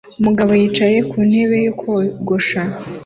[0.19, 2.61] Umugabo yicaye ku ntebe yo kogosha